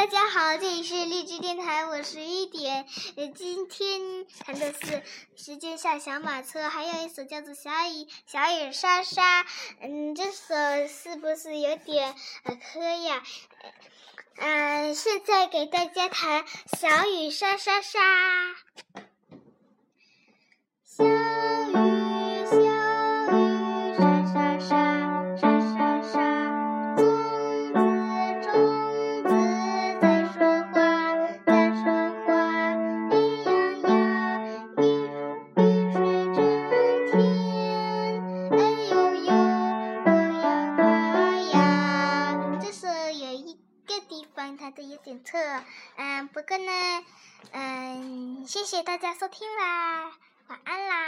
[0.00, 2.86] 大家好，这里是荔枝电台，我是一点。
[3.34, 5.02] 今天弹的是
[5.36, 9.44] 时间下小马车，还有一首叫做小雨小雨沙沙。
[9.82, 10.54] 嗯，这首
[10.88, 13.22] 是不是有点呃磕呀？
[14.38, 16.46] 嗯，现在给大家弹
[16.78, 17.98] 小雨沙沙沙。
[44.00, 45.38] 地方它的有检测，
[45.96, 47.04] 嗯，不过呢，
[47.52, 50.12] 嗯，谢谢大家收听啦。
[50.48, 50.99] 晚安啦。